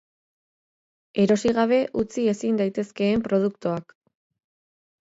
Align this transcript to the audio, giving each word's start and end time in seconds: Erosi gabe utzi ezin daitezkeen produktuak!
Erosi 1.25 1.53
gabe 1.59 1.79
utzi 2.05 2.27
ezin 2.35 2.59
daitezkeen 2.63 3.23
produktuak! 3.31 3.97